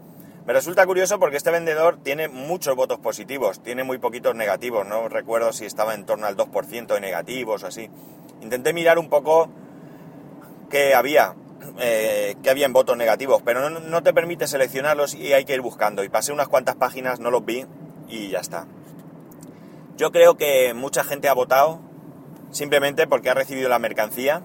Me 0.46 0.52
resulta 0.52 0.86
curioso 0.86 1.20
porque 1.20 1.36
este 1.36 1.50
vendedor 1.50 1.98
tiene 2.02 2.26
muchos 2.26 2.74
votos 2.74 2.98
positivos, 2.98 3.62
tiene 3.62 3.84
muy 3.84 3.98
poquitos 3.98 4.34
negativos, 4.34 4.86
no 4.86 5.08
recuerdo 5.08 5.52
si 5.52 5.64
estaba 5.64 5.94
en 5.94 6.06
torno 6.06 6.26
al 6.26 6.36
2% 6.36 6.86
de 6.86 7.00
negativos 7.00 7.62
o 7.62 7.66
así. 7.68 7.88
Intenté 8.40 8.72
mirar 8.72 8.98
un 8.98 9.08
poco 9.08 9.48
qué 10.70 10.94
había, 10.94 11.34
eh, 11.78 12.36
que 12.42 12.50
había 12.50 12.66
en 12.66 12.72
votos 12.72 12.96
negativos, 12.96 13.42
pero 13.42 13.70
no, 13.70 14.02
te 14.02 14.12
permite 14.12 14.46
seleccionarlos 14.46 15.14
y 15.14 15.32
hay 15.32 15.44
que 15.44 15.54
ir 15.54 15.60
buscando. 15.60 16.04
Y 16.04 16.08
pasé 16.08 16.32
unas 16.32 16.48
cuantas 16.48 16.76
páginas, 16.76 17.20
no 17.20 17.30
los 17.30 17.44
vi 17.44 17.66
y 18.08 18.28
ya 18.28 18.40
está. 18.40 18.66
Yo 19.96 20.12
creo 20.12 20.36
que 20.36 20.72
mucha 20.74 21.04
gente 21.04 21.28
ha 21.28 21.34
votado 21.34 21.80
simplemente 22.50 23.06
porque 23.06 23.30
ha 23.30 23.34
recibido 23.34 23.68
la 23.68 23.78
mercancía. 23.78 24.42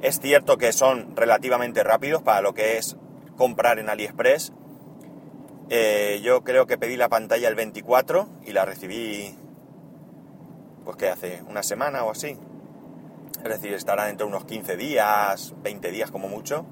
Es 0.00 0.20
cierto 0.20 0.58
que 0.58 0.72
son 0.72 1.16
relativamente 1.16 1.82
rápidos 1.82 2.22
para 2.22 2.40
lo 2.40 2.54
que 2.54 2.78
es 2.78 2.96
comprar 3.36 3.78
en 3.78 3.88
AliExpress. 3.88 4.52
Eh, 5.70 6.20
yo 6.22 6.42
creo 6.44 6.66
que 6.66 6.78
pedí 6.78 6.96
la 6.96 7.08
pantalla 7.08 7.48
el 7.48 7.54
24 7.54 8.28
y 8.46 8.52
la 8.52 8.64
recibí, 8.64 9.36
pues 10.84 10.96
que 10.96 11.08
hace 11.08 11.42
una 11.48 11.62
semana 11.62 12.04
o 12.04 12.10
así. 12.10 12.38
Es 13.48 13.62
decir, 13.62 13.72
estará 13.72 14.04
dentro 14.04 14.26
de 14.26 14.34
unos 14.34 14.44
15 14.44 14.76
días, 14.76 15.54
20 15.62 15.90
días 15.90 16.10
como 16.10 16.28
mucho. 16.28 16.66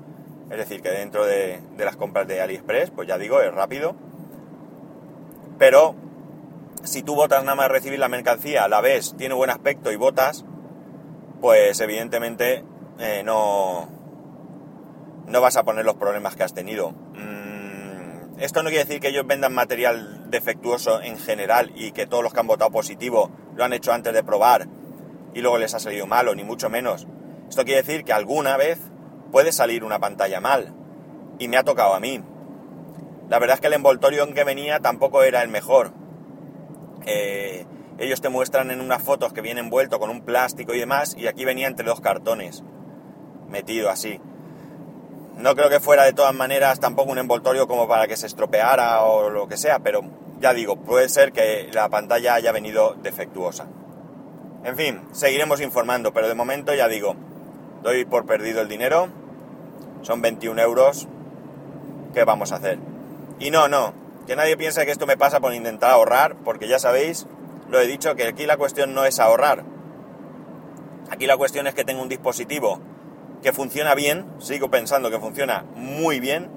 Es 0.50 0.58
decir, 0.58 0.82
que 0.82 0.90
dentro 0.90 1.24
de, 1.24 1.58
las 1.78 1.96
compras 1.96 2.28
de 2.28 2.42
AliExpress, 2.42 2.90
pues 2.90 3.08
ya 3.08 3.16
digo, 3.16 3.40
es 3.40 3.52
rápido. 3.54 3.96
Pero 5.58 5.94
si 6.84 7.02
tú 7.02 7.14
votas 7.14 7.42
nada 7.44 7.54
más 7.54 7.70
recibir 7.70 7.98
la 7.98 8.08
mercancía, 8.08 8.68
la 8.68 8.82
ves, 8.82 9.14
tiene 9.16 9.34
buen 9.34 9.48
aspecto 9.48 9.90
y 9.90 9.96
votas, 9.96 10.44
pues 11.40 11.80
evidentemente 11.80 12.62
eh, 12.98 13.22
no, 13.24 13.88
no 15.26 15.40
vas 15.40 15.56
a 15.56 15.64
poner 15.64 15.86
los 15.86 15.94
problemas 15.94 16.36
que 16.36 16.42
has 16.42 16.52
tenido. 16.52 16.90
Mm, 16.90 18.38
esto 18.38 18.62
no 18.62 18.68
quiere 18.68 18.84
decir 18.84 19.00
que 19.00 19.08
ellos 19.08 19.26
vendan 19.26 19.54
material 19.54 20.30
defectuoso 20.30 21.00
en 21.00 21.16
general 21.16 21.72
y 21.74 21.92
que 21.92 22.06
todos 22.06 22.22
los 22.22 22.34
que 22.34 22.40
han 22.40 22.46
votado 22.46 22.70
positivo 22.70 23.30
lo 23.54 23.64
han 23.64 23.72
hecho 23.72 23.94
antes 23.94 24.12
de 24.12 24.22
probar 24.22 24.68
y 25.36 25.42
luego 25.42 25.58
les 25.58 25.74
ha 25.74 25.78
salido 25.78 26.06
malo, 26.06 26.34
ni 26.34 26.44
mucho 26.44 26.70
menos. 26.70 27.06
Esto 27.50 27.66
quiere 27.66 27.82
decir 27.82 28.04
que 28.04 28.14
alguna 28.14 28.56
vez 28.56 28.80
puede 29.30 29.52
salir 29.52 29.84
una 29.84 29.98
pantalla 29.98 30.40
mal. 30.40 30.72
Y 31.38 31.48
me 31.48 31.58
ha 31.58 31.62
tocado 31.62 31.92
a 31.92 32.00
mí. 32.00 32.22
La 33.28 33.38
verdad 33.38 33.56
es 33.56 33.60
que 33.60 33.66
el 33.66 33.74
envoltorio 33.74 34.24
en 34.24 34.32
que 34.32 34.44
venía 34.44 34.80
tampoco 34.80 35.22
era 35.22 35.42
el 35.42 35.50
mejor. 35.50 35.92
Eh, 37.04 37.66
ellos 37.98 38.22
te 38.22 38.30
muestran 38.30 38.70
en 38.70 38.80
unas 38.80 39.02
fotos 39.02 39.34
que 39.34 39.42
viene 39.42 39.60
envuelto 39.60 39.98
con 39.98 40.08
un 40.08 40.22
plástico 40.22 40.72
y 40.72 40.78
demás, 40.78 41.14
y 41.18 41.26
aquí 41.26 41.44
venía 41.44 41.66
entre 41.66 41.86
dos 41.86 42.00
cartones, 42.00 42.64
metido 43.46 43.90
así. 43.90 44.18
No 45.36 45.54
creo 45.54 45.68
que 45.68 45.80
fuera 45.80 46.04
de 46.04 46.14
todas 46.14 46.34
maneras 46.34 46.80
tampoco 46.80 47.12
un 47.12 47.18
envoltorio 47.18 47.68
como 47.68 47.86
para 47.86 48.08
que 48.08 48.16
se 48.16 48.26
estropeara 48.26 49.02
o 49.02 49.28
lo 49.28 49.48
que 49.48 49.58
sea, 49.58 49.80
pero 49.80 50.00
ya 50.40 50.54
digo, 50.54 50.76
puede 50.76 51.10
ser 51.10 51.32
que 51.32 51.68
la 51.74 51.90
pantalla 51.90 52.36
haya 52.36 52.52
venido 52.52 52.94
defectuosa. 53.02 53.66
En 54.66 54.76
fin, 54.76 55.00
seguiremos 55.12 55.60
informando, 55.60 56.12
pero 56.12 56.26
de 56.26 56.34
momento 56.34 56.74
ya 56.74 56.88
digo, 56.88 57.14
doy 57.84 58.04
por 58.04 58.26
perdido 58.26 58.60
el 58.60 58.68
dinero, 58.68 59.06
son 60.02 60.20
21 60.20 60.60
euros, 60.60 61.06
¿qué 62.12 62.24
vamos 62.24 62.50
a 62.50 62.56
hacer? 62.56 62.80
Y 63.38 63.52
no, 63.52 63.68
no, 63.68 63.94
que 64.26 64.34
nadie 64.34 64.56
piense 64.56 64.84
que 64.84 64.90
esto 64.90 65.06
me 65.06 65.16
pasa 65.16 65.38
por 65.38 65.54
intentar 65.54 65.92
ahorrar, 65.92 66.34
porque 66.44 66.66
ya 66.66 66.80
sabéis, 66.80 67.28
lo 67.68 67.78
he 67.78 67.86
dicho, 67.86 68.16
que 68.16 68.26
aquí 68.26 68.44
la 68.44 68.56
cuestión 68.56 68.92
no 68.92 69.04
es 69.04 69.20
ahorrar. 69.20 69.62
Aquí 71.10 71.28
la 71.28 71.36
cuestión 71.36 71.68
es 71.68 71.74
que 71.74 71.84
tengo 71.84 72.02
un 72.02 72.08
dispositivo 72.08 72.80
que 73.44 73.52
funciona 73.52 73.94
bien, 73.94 74.26
sigo 74.40 74.68
pensando 74.68 75.12
que 75.12 75.20
funciona 75.20 75.64
muy 75.76 76.18
bien, 76.18 76.50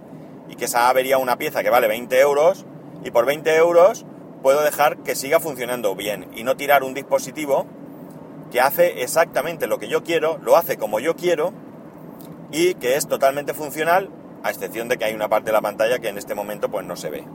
y 0.49 0.55
que 0.55 0.67
se 0.67 0.79
avería 0.79 1.19
una 1.19 1.37
pieza 1.37 1.61
que 1.61 1.69
vale 1.69 1.87
20 1.87 2.19
euros, 2.19 2.65
y 3.03 3.11
por 3.11 3.27
20 3.27 3.55
euros 3.55 4.07
puedo 4.41 4.63
dejar 4.63 4.97
que 5.03 5.13
siga 5.13 5.39
funcionando 5.39 5.93
bien 5.93 6.27
y 6.33 6.43
no 6.43 6.57
tirar 6.57 6.83
un 6.83 6.95
dispositivo 6.95 7.67
que 8.51 8.61
hace 8.61 9.03
exactamente 9.03 9.67
lo 9.67 9.79
que 9.79 9.87
yo 9.87 10.03
quiero, 10.03 10.37
lo 10.39 10.55
hace 10.55 10.77
como 10.77 10.99
yo 10.99 11.15
quiero 11.15 11.53
y 12.51 12.75
que 12.75 12.95
es 12.95 13.07
totalmente 13.07 13.53
funcional, 13.53 14.09
a 14.43 14.49
excepción 14.49 14.89
de 14.89 14.97
que 14.97 15.05
hay 15.05 15.13
una 15.13 15.29
parte 15.29 15.47
de 15.47 15.53
la 15.53 15.61
pantalla 15.61 15.99
que 15.99 16.09
en 16.09 16.17
este 16.17 16.35
momento 16.35 16.69
pues 16.69 16.85
no 16.85 16.95
se 16.95 17.09
ve. 17.09 17.25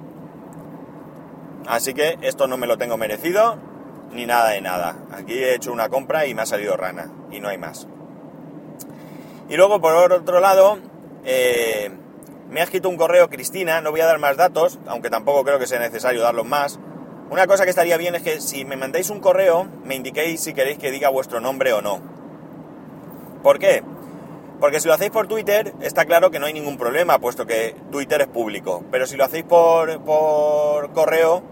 Así 1.67 1.95
que 1.95 2.19
esto 2.23 2.47
no 2.47 2.57
me 2.57 2.67
lo 2.67 2.77
tengo 2.77 2.97
merecido, 2.97 3.57
ni 4.13 4.27
nada 4.27 4.51
de 4.51 4.61
nada. 4.61 4.97
Aquí 5.13 5.35
he 5.35 5.55
hecho 5.55 5.73
una 5.73 5.89
compra 5.89 6.27
y 6.27 6.35
me 6.35 6.43
ha 6.43 6.47
salido 6.47 6.77
rana, 6.77 7.11
y 7.31 7.41
no 7.41 7.49
hay 7.49 7.59
más. 7.59 7.87
Y 9.49 9.57
luego, 9.57 9.81
por 9.81 9.95
otro 10.13 10.41
lado, 10.41 10.79
eh, 11.25 11.91
me 12.51 12.61
ha 12.61 12.65
escrito 12.65 12.89
un 12.89 12.97
correo 12.97 13.29
Cristina, 13.29 13.81
no 13.81 13.91
voy 13.91 14.01
a 14.01 14.07
dar 14.07 14.19
más 14.19 14.37
datos, 14.37 14.79
aunque 14.87 15.11
tampoco 15.11 15.45
creo 15.45 15.59
que 15.59 15.67
sea 15.67 15.79
necesario 15.79 16.23
darlos 16.23 16.47
más. 16.47 16.79
Una 17.31 17.47
cosa 17.47 17.65
que 17.65 17.71
estaría 17.71 17.97
bien 17.97 18.15
es 18.15 18.23
que 18.23 18.41
si 18.41 18.65
me 18.65 18.77
mandáis 18.77 19.11
un 19.11 19.21
correo, 19.21 19.67
me 19.85 19.95
indiquéis 19.95 20.41
si 20.41 20.53
queréis 20.53 20.79
que 20.79 20.91
diga 20.91 21.09
vuestro 21.09 21.41
nombre 21.41 21.73
o 21.73 21.81
no. 21.81 22.01
¿Por 23.43 23.59
qué? 23.59 23.83
Porque 24.61 24.81
si 24.81 24.89
lo 24.89 24.95
hacéis 24.95 25.11
por 25.11 25.27
Twitter, 25.27 25.75
está 25.81 26.05
claro 26.05 26.31
que 26.31 26.39
no 26.39 26.47
hay 26.47 26.53
ningún 26.53 26.79
problema, 26.79 27.19
puesto 27.19 27.47
que 27.47 27.75
Twitter 27.91 28.21
es 28.23 28.29
público. 28.29 28.85
Pero 28.91 29.07
si 29.07 29.17
lo 29.17 29.25
hacéis 29.25 29.45
por, 29.45 30.03
por 30.05 30.93
correo, 30.93 31.43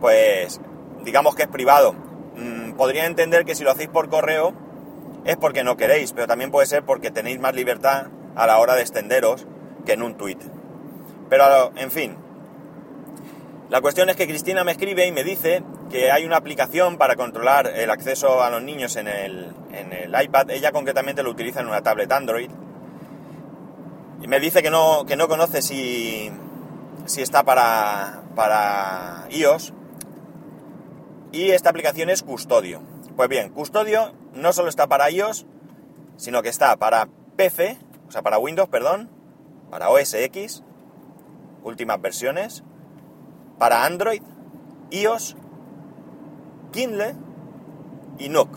pues 0.00 0.60
digamos 1.04 1.34
que 1.34 1.42
es 1.42 1.48
privado. 1.48 1.94
Mm, 2.36 2.72
podría 2.72 3.06
entender 3.06 3.44
que 3.44 3.54
si 3.54 3.64
lo 3.64 3.70
hacéis 3.70 3.88
por 3.88 4.08
correo 4.08 4.54
es 5.24 5.36
porque 5.36 5.62
no 5.62 5.76
queréis, 5.76 6.12
pero 6.12 6.26
también 6.26 6.50
puede 6.50 6.66
ser 6.66 6.84
porque 6.84 7.10
tenéis 7.10 7.38
más 7.38 7.54
libertad 7.54 8.06
a 8.34 8.46
la 8.46 8.58
hora 8.58 8.74
de 8.74 8.82
extenderos 8.82 9.46
que 9.84 9.92
en 9.92 10.02
un 10.02 10.16
tweet. 10.16 10.38
Pero, 11.28 11.72
en 11.76 11.90
fin, 11.90 12.16
la 13.72 13.80
cuestión 13.80 14.10
es 14.10 14.16
que 14.16 14.26
Cristina 14.26 14.64
me 14.64 14.72
escribe 14.72 15.06
y 15.06 15.12
me 15.12 15.24
dice 15.24 15.64
que 15.90 16.12
hay 16.12 16.26
una 16.26 16.36
aplicación 16.36 16.98
para 16.98 17.16
controlar 17.16 17.68
el 17.68 17.88
acceso 17.88 18.42
a 18.42 18.50
los 18.50 18.62
niños 18.62 18.96
en 18.96 19.08
el, 19.08 19.50
en 19.72 19.94
el 19.94 20.22
iPad. 20.22 20.50
Ella 20.50 20.72
concretamente 20.72 21.22
lo 21.22 21.30
utiliza 21.30 21.60
en 21.60 21.68
una 21.68 21.80
tablet 21.80 22.12
Android. 22.12 22.50
Y 24.20 24.28
me 24.28 24.40
dice 24.40 24.62
que 24.62 24.68
no, 24.68 25.06
que 25.06 25.16
no 25.16 25.26
conoce 25.26 25.62
si, 25.62 26.30
si 27.06 27.22
está 27.22 27.44
para, 27.44 28.24
para 28.36 29.26
iOS. 29.30 29.72
Y 31.32 31.52
esta 31.52 31.70
aplicación 31.70 32.10
es 32.10 32.22
Custodio. 32.22 32.82
Pues 33.16 33.30
bien, 33.30 33.48
Custodio 33.54 34.12
no 34.34 34.52
solo 34.52 34.68
está 34.68 34.86
para 34.86 35.10
iOS, 35.10 35.46
sino 36.18 36.42
que 36.42 36.50
está 36.50 36.76
para 36.76 37.08
PC, 37.36 37.78
o 38.06 38.12
sea, 38.12 38.20
para 38.20 38.36
Windows, 38.36 38.68
perdón, 38.68 39.08
para 39.70 39.88
OS 39.88 40.12
X, 40.12 40.62
últimas 41.64 42.02
versiones, 42.02 42.64
para 43.58 43.84
Android, 43.84 44.22
iOS, 44.90 45.36
Kindle 46.72 47.14
y 48.18 48.28
Nook. 48.28 48.50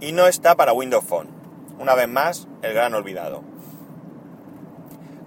Y 0.00 0.12
no 0.12 0.26
está 0.26 0.54
para 0.54 0.72
Windows 0.72 1.04
Phone. 1.04 1.28
Una 1.78 1.94
vez 1.94 2.08
más, 2.08 2.48
el 2.62 2.74
gran 2.74 2.94
olvidado. 2.94 3.42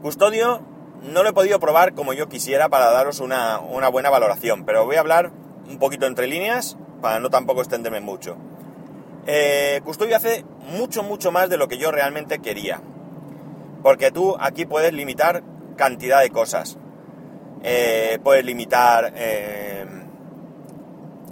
Custodio 0.01 0.61
no 1.01 1.23
lo 1.23 1.29
he 1.29 1.33
podido 1.33 1.59
probar 1.59 1.93
como 1.93 2.13
yo 2.13 2.29
quisiera 2.29 2.69
para 2.69 2.91
daros 2.91 3.19
una, 3.19 3.59
una 3.59 3.89
buena 3.89 4.09
valoración, 4.09 4.65
pero 4.65 4.85
voy 4.85 4.95
a 4.95 4.99
hablar 5.01 5.31
un 5.69 5.79
poquito 5.79 6.05
entre 6.05 6.27
líneas 6.27 6.77
para 7.01 7.19
no 7.19 7.29
tampoco 7.29 7.61
extenderme 7.61 8.01
mucho. 8.01 8.37
Eh, 9.27 9.81
Custodio 9.83 10.15
hace 10.15 10.45
mucho, 10.77 11.03
mucho 11.03 11.31
más 11.31 11.49
de 11.49 11.57
lo 11.57 11.67
que 11.67 11.77
yo 11.77 11.91
realmente 11.91 12.39
quería. 12.39 12.81
Porque 13.83 14.11
tú 14.11 14.35
aquí 14.39 14.65
puedes 14.65 14.93
limitar 14.93 15.43
cantidad 15.75 16.21
de 16.21 16.29
cosas. 16.29 16.77
Eh, 17.63 18.19
puedes 18.23 18.43
limitar 18.43 19.13
eh, 19.15 19.85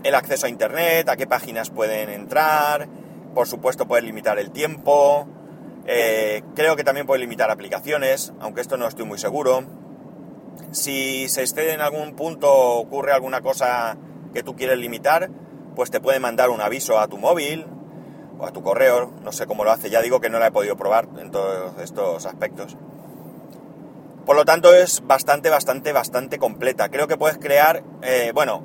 el 0.03 0.15
acceso 0.15 0.45
a 0.45 0.49
Internet, 0.49 1.09
a 1.09 1.17
qué 1.17 1.27
páginas 1.27 1.69
pueden 1.69 2.09
entrar. 2.09 2.87
Por 3.33 3.47
supuesto 3.47 3.87
puedes 3.87 4.05
limitar 4.05 4.39
el 4.39 4.51
tiempo. 4.51 5.27
Eh, 5.85 6.43
creo 6.55 6.75
que 6.75 6.83
también 6.83 7.07
puedes 7.07 7.21
limitar 7.21 7.49
aplicaciones, 7.49 8.33
aunque 8.39 8.61
esto 8.61 8.77
no 8.77 8.87
estoy 8.87 9.05
muy 9.05 9.17
seguro. 9.17 9.63
Si 10.71 11.27
se 11.29 11.41
excede 11.41 11.73
en 11.73 11.81
algún 11.81 12.15
punto, 12.15 12.51
ocurre 12.51 13.11
alguna 13.11 13.41
cosa 13.41 13.97
que 14.33 14.43
tú 14.43 14.55
quieres 14.55 14.77
limitar, 14.77 15.29
pues 15.75 15.89
te 15.89 15.99
puede 15.99 16.19
mandar 16.19 16.49
un 16.49 16.61
aviso 16.61 16.99
a 16.99 17.07
tu 17.07 17.17
móvil 17.17 17.65
o 18.37 18.45
a 18.45 18.51
tu 18.51 18.61
correo, 18.61 19.11
no 19.23 19.31
sé 19.31 19.47
cómo 19.47 19.63
lo 19.63 19.71
hace, 19.71 19.89
ya 19.89 20.01
digo 20.01 20.19
que 20.19 20.29
no 20.29 20.37
la 20.37 20.47
he 20.47 20.51
podido 20.51 20.77
probar 20.77 21.07
en 21.17 21.31
todos 21.31 21.79
estos 21.81 22.25
aspectos. 22.25 22.77
Por 24.25 24.35
lo 24.35 24.45
tanto 24.45 24.73
es 24.73 25.01
bastante, 25.05 25.49
bastante, 25.49 25.91
bastante 25.91 26.37
completa. 26.37 26.89
Creo 26.89 27.07
que 27.07 27.17
puedes 27.17 27.37
crear, 27.37 27.83
eh, 28.03 28.31
bueno, 28.33 28.63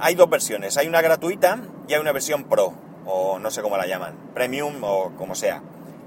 hay 0.00 0.14
dos 0.14 0.30
versiones, 0.30 0.76
hay 0.76 0.88
una 0.88 1.02
gratuita 1.02 1.60
y 1.88 1.94
hay 1.94 2.00
una 2.00 2.12
versión 2.12 2.44
pro, 2.44 2.74
o 3.04 3.38
no 3.38 3.50
sé 3.50 3.62
cómo 3.62 3.76
la 3.76 3.86
llaman, 3.86 4.14
premium 4.34 4.82
o 4.82 5.12
como 5.16 5.34
sea. 5.34 5.62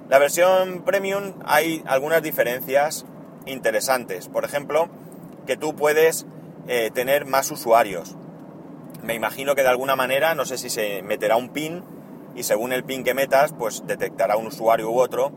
La 0.09 0.19
versión 0.19 0.83
premium 0.83 1.33
hay 1.45 1.83
algunas 1.87 2.21
diferencias 2.21 3.05
interesantes, 3.45 4.27
por 4.27 4.45
ejemplo, 4.45 4.89
que 5.45 5.57
tú 5.57 5.75
puedes 5.75 6.25
eh, 6.67 6.91
tener 6.93 7.25
más 7.25 7.51
usuarios. 7.51 8.15
Me 9.03 9.13
imagino 9.13 9.55
que 9.55 9.61
de 9.61 9.69
alguna 9.69 9.95
manera, 9.95 10.35
no 10.35 10.45
sé 10.45 10.57
si 10.57 10.69
se 10.69 11.01
meterá 11.03 11.35
un 11.35 11.49
pin 11.49 11.83
y 12.35 12.43
según 12.43 12.73
el 12.73 12.83
pin 12.83 13.03
que 13.03 13.13
metas, 13.13 13.53
pues 13.53 13.83
detectará 13.85 14.37
un 14.37 14.47
usuario 14.47 14.89
u 14.89 14.99
otro 14.99 15.31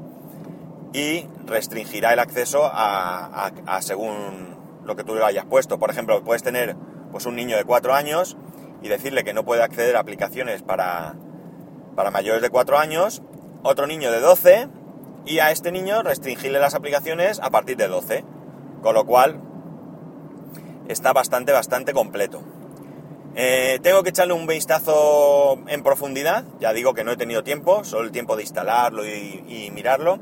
y 0.93 1.27
restringirá 1.47 2.13
el 2.13 2.19
acceso 2.19 2.71
a, 2.73 3.51
según 3.81 4.57
lo 4.85 4.97
que 4.97 5.05
tú 5.05 5.15
le 5.15 5.25
hayas 5.25 5.45
puesto. 5.45 5.79
Por 5.79 5.91
ejemplo, 5.91 6.23
puedes 6.25 6.43
tener 6.43 6.77
pues 7.13 7.27
un 7.27 7.37
niño 7.37 7.57
de 7.57 7.65
4 7.65 7.95
años 7.95 8.37
y 8.83 8.89
decirle 8.89 9.25
que 9.25 9.35
no 9.35 9.45
puede 9.45 9.63
acceder 9.63 9.97
a 9.97 10.01
aplicaciones 10.01 10.63
para, 10.63 11.15
para 11.95 12.11
mayores 12.11 12.43
de 12.43 12.51
4 12.51 12.79
años, 12.79 13.23
otro 13.63 13.87
niño 13.87 14.11
de 14.11 14.21
12 14.21 14.69
y 15.27 15.41
a 15.41 15.51
este 15.51 15.73
niño 15.73 16.03
restringirle 16.03 16.59
las 16.59 16.75
aplicaciones 16.75 17.41
a 17.41 17.51
partir 17.51 17.77
de 17.77 17.89
12. 17.89 18.25
Con 18.83 18.95
lo 18.95 19.05
cual 19.05 19.41
está 20.89 21.13
bastante, 21.13 21.53
bastante 21.53 21.93
completo. 21.93 22.43
Eh, 23.41 23.79
tengo 23.83 24.03
que 24.03 24.11
echarle 24.11 24.33
un 24.33 24.49
vistazo 24.49 25.59
en 25.69 25.85
profundidad, 25.85 26.45
ya 26.59 26.73
digo 26.73 26.95
que 26.95 27.05
no 27.05 27.13
he 27.13 27.17
tenido 27.17 27.45
tiempo, 27.45 27.85
solo 27.85 28.05
el 28.05 28.11
tiempo 28.11 28.35
de 28.35 28.43
instalarlo 28.43 29.07
y, 29.07 29.71
mirarlo. 29.73 30.19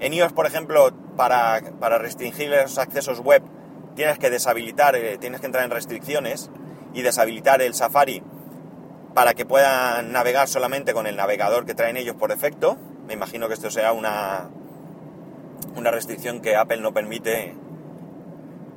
En 0.00 0.12
iOS, 0.12 0.32
por 0.32 0.46
ejemplo, 0.46 0.90
para, 1.16 1.60
restringir 1.98 2.50
los 2.50 2.78
accesos 2.78 3.20
web, 3.20 3.42
tienes 3.94 4.18
que 4.18 4.30
deshabilitar, 4.30 4.96
eh, 4.96 5.18
tienes 5.18 5.40
que 5.40 5.46
entrar 5.46 5.64
en 5.64 5.70
restricciones 5.70 6.50
y 6.92 7.02
deshabilitar 7.02 7.62
el 7.62 7.74
Safari 7.74 8.22
para 9.14 9.34
que 9.34 9.46
puedan 9.46 10.12
navegar 10.12 10.48
solamente 10.48 10.92
con 10.92 11.06
el 11.06 11.16
navegador 11.16 11.64
que 11.64 11.74
traen 11.74 11.96
ellos 11.96 12.16
por 12.16 12.30
defecto. 12.30 12.76
Me 13.06 13.14
imagino 13.14 13.48
que 13.48 13.54
esto 13.54 13.70
sea 13.70 13.92
una, 13.92 14.50
una 15.76 15.90
restricción 15.90 16.40
que 16.40 16.56
Apple 16.56 16.78
no 16.78 16.92
permite 16.92 17.54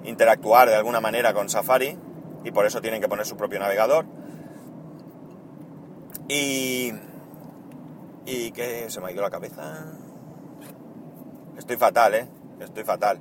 interactuar 0.03 0.69
de 0.69 0.75
alguna 0.75 1.01
manera 1.01 1.33
con 1.33 1.49
Safari 1.49 1.97
y 2.43 2.51
por 2.51 2.65
eso 2.65 2.81
tienen 2.81 3.01
que 3.01 3.09
poner 3.09 3.25
su 3.25 3.35
propio 3.35 3.59
navegador. 3.59 4.05
Y... 6.27 6.93
¿Y 8.25 8.51
qué? 8.51 8.89
Se 8.89 8.99
me 8.99 9.07
ha 9.07 9.11
ido 9.11 9.21
la 9.21 9.29
cabeza. 9.29 9.85
Estoy 11.57 11.77
fatal, 11.77 12.15
¿eh? 12.15 12.27
Estoy 12.59 12.83
fatal. 12.83 13.19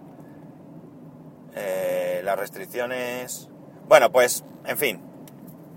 Eh, 1.55 2.21
las 2.25 2.39
restricciones... 2.39 3.49
Bueno, 3.89 4.11
pues, 4.11 4.45
en 4.65 4.77
fin. 4.77 5.01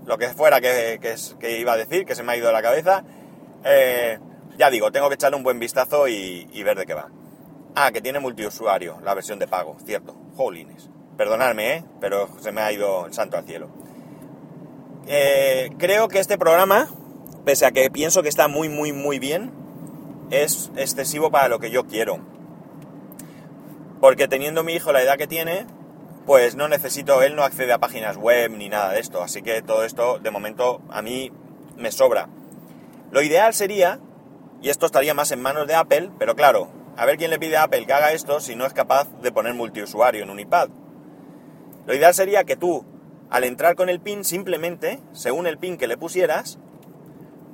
Lo 0.06 0.18
que 0.18 0.28
fuera 0.28 0.60
que, 0.60 0.98
que, 1.38 1.58
iba 1.58 1.72
a 1.72 1.76
decir, 1.76 2.04
que 2.04 2.14
se 2.14 2.22
me 2.22 2.32
ha 2.32 2.36
ido 2.36 2.50
la 2.52 2.62
cabeza. 2.62 3.04
Eh, 3.64 4.18
ya 4.58 4.70
digo, 4.70 4.90
tengo 4.90 5.08
que 5.08 5.14
echarle 5.14 5.36
un 5.36 5.42
buen 5.42 5.58
vistazo 5.58 6.08
y, 6.08 6.48
y, 6.52 6.62
ver 6.62 6.76
de 6.76 6.86
qué 6.86 6.94
va. 6.94 7.08
Ah, 7.74 7.92
que 7.92 8.00
tiene 8.00 8.18
multiusuario, 8.18 8.98
la 9.02 9.14
versión 9.14 9.38
de 9.38 9.46
pago, 9.46 9.76
cierto. 9.84 10.14
Jolines. 10.36 10.90
Perdonadme, 11.16 11.76
¿eh? 11.76 11.84
pero 12.00 12.28
se 12.40 12.50
me 12.50 12.62
ha 12.62 12.72
ido 12.72 13.06
el 13.06 13.12
santo 13.12 13.36
al 13.36 13.44
cielo. 13.44 13.68
Eh, 15.06 15.70
creo 15.78 16.08
que 16.08 16.18
este 16.18 16.38
programa, 16.38 16.88
pese 17.44 17.66
a 17.66 17.72
que 17.72 17.90
pienso 17.90 18.22
que 18.22 18.28
está 18.28 18.48
muy, 18.48 18.68
muy, 18.68 18.92
muy 18.92 19.18
bien, 19.18 19.52
es 20.30 20.70
excesivo 20.76 21.30
para 21.30 21.48
lo 21.48 21.58
que 21.58 21.70
yo 21.70 21.84
quiero. 21.86 22.20
Porque 24.00 24.28
teniendo 24.28 24.64
mi 24.64 24.74
hijo 24.74 24.92
la 24.92 25.02
edad 25.02 25.18
que 25.18 25.26
tiene, 25.26 25.66
pues 26.26 26.56
no 26.56 26.68
necesito, 26.68 27.22
él 27.22 27.36
no 27.36 27.42
accede 27.42 27.72
a 27.72 27.78
páginas 27.78 28.16
web 28.16 28.50
ni 28.52 28.68
nada 28.68 28.92
de 28.92 29.00
esto. 29.00 29.22
Así 29.22 29.42
que 29.42 29.62
todo 29.62 29.84
esto, 29.84 30.18
de 30.18 30.30
momento, 30.30 30.80
a 30.90 31.02
mí 31.02 31.32
me 31.76 31.92
sobra. 31.92 32.28
Lo 33.10 33.22
ideal 33.22 33.52
sería, 33.52 34.00
y 34.62 34.70
esto 34.70 34.86
estaría 34.86 35.14
más 35.14 35.32
en 35.32 35.42
manos 35.42 35.66
de 35.66 35.74
Apple, 35.74 36.10
pero 36.18 36.36
claro, 36.36 36.68
a 36.96 37.04
ver 37.06 37.16
quién 37.16 37.30
le 37.30 37.38
pide 37.38 37.56
a 37.56 37.64
Apple 37.64 37.86
que 37.86 37.92
haga 37.92 38.12
esto 38.12 38.40
si 38.40 38.54
no 38.54 38.66
es 38.66 38.72
capaz 38.72 39.08
de 39.20 39.32
poner 39.32 39.54
multiusuario 39.54 40.22
en 40.22 40.30
un 40.30 40.40
iPad. 40.40 40.68
Lo 41.86 41.94
ideal 41.94 42.14
sería 42.14 42.44
que 42.44 42.56
tú, 42.56 42.84
al 43.30 43.44
entrar 43.44 43.74
con 43.74 43.88
el 43.88 44.00
pin, 44.00 44.24
simplemente, 44.24 45.00
según 45.12 45.46
el 45.46 45.58
pin 45.58 45.76
que 45.76 45.88
le 45.88 45.96
pusieras, 45.96 46.58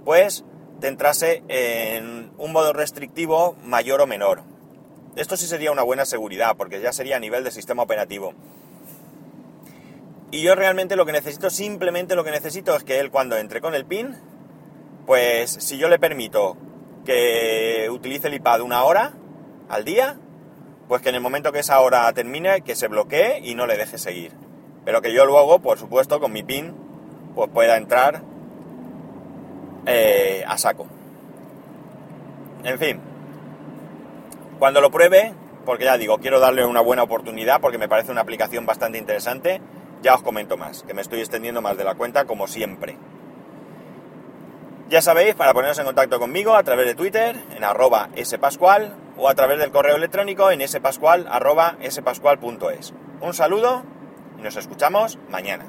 pues 0.04 0.44
te 0.80 0.88
entrase 0.88 1.42
en 1.48 2.30
un 2.38 2.52
modo 2.52 2.72
restrictivo 2.72 3.56
mayor 3.64 4.00
o 4.00 4.06
menor. 4.06 4.42
Esto 5.16 5.36
sí 5.38 5.46
sería 5.46 5.72
una 5.72 5.82
buena 5.82 6.04
seguridad, 6.04 6.56
porque 6.56 6.80
ya 6.80 6.92
sería 6.92 7.16
a 7.16 7.20
nivel 7.20 7.42
de 7.42 7.50
sistema 7.50 7.82
operativo. 7.82 8.34
Y 10.30 10.42
yo 10.42 10.54
realmente 10.54 10.96
lo 10.96 11.06
que 11.06 11.12
necesito, 11.12 11.48
simplemente 11.48 12.14
lo 12.14 12.22
que 12.22 12.30
necesito 12.30 12.76
es 12.76 12.84
que 12.84 13.00
él 13.00 13.10
cuando 13.10 13.38
entre 13.38 13.62
con 13.62 13.74
el 13.74 13.86
PIN, 13.86 14.14
pues 15.06 15.50
si 15.50 15.78
yo 15.78 15.88
le 15.88 15.98
permito 15.98 16.58
que 17.06 17.88
utilice 17.90 18.28
el 18.28 18.34
iPad 18.34 18.60
una 18.60 18.84
hora 18.84 19.14
al 19.70 19.84
día, 19.84 20.18
pues 20.88 21.00
que 21.00 21.08
en 21.08 21.14
el 21.14 21.20
momento 21.22 21.50
que 21.50 21.60
esa 21.60 21.80
hora 21.80 22.12
termine, 22.12 22.60
que 22.60 22.76
se 22.76 22.88
bloquee 22.88 23.40
y 23.42 23.54
no 23.54 23.66
le 23.66 23.78
deje 23.78 23.96
seguir. 23.96 24.32
Pero 24.84 25.00
que 25.00 25.14
yo 25.14 25.24
luego, 25.24 25.60
por 25.60 25.78
supuesto, 25.78 26.20
con 26.20 26.32
mi 26.32 26.42
PIN, 26.42 26.74
pues 27.34 27.48
pueda 27.50 27.78
entrar 27.78 28.22
eh, 29.86 30.44
a 30.46 30.58
saco. 30.58 30.86
En 32.64 32.78
fin, 32.78 33.00
cuando 34.58 34.80
lo 34.80 34.90
pruebe, 34.90 35.34
porque 35.64 35.84
ya 35.84 35.98
digo, 35.98 36.18
quiero 36.18 36.40
darle 36.40 36.64
una 36.64 36.80
buena 36.80 37.02
oportunidad 37.02 37.60
porque 37.60 37.78
me 37.78 37.88
parece 37.88 38.12
una 38.12 38.22
aplicación 38.22 38.66
bastante 38.66 38.98
interesante, 38.98 39.60
ya 40.02 40.14
os 40.14 40.22
comento 40.22 40.56
más, 40.56 40.82
que 40.82 40.94
me 40.94 41.02
estoy 41.02 41.20
extendiendo 41.20 41.60
más 41.60 41.76
de 41.76 41.84
la 41.84 41.94
cuenta 41.94 42.24
como 42.24 42.46
siempre. 42.46 42.96
Ya 44.88 45.02
sabéis, 45.02 45.34
para 45.34 45.52
poneros 45.52 45.78
en 45.78 45.84
contacto 45.84 46.20
conmigo 46.20 46.54
a 46.54 46.62
través 46.62 46.86
de 46.86 46.94
Twitter, 46.94 47.36
en 47.56 47.64
arroba 47.64 48.08
spascual, 48.22 48.94
o 49.16 49.28
a 49.28 49.34
través 49.34 49.58
del 49.58 49.70
correo 49.70 49.96
electrónico 49.96 50.50
en 50.50 50.66
spascual 50.66 51.26
arroba 51.28 51.76
spascual.es. 51.88 52.94
Un 53.20 53.34
saludo 53.34 53.82
y 54.38 54.42
nos 54.42 54.56
escuchamos 54.56 55.18
mañana. 55.30 55.64